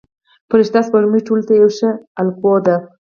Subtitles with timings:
[0.49, 1.89] فرشته سپوږمۍ ټولو ته یوه ښه
[2.21, 2.75] الګو ده.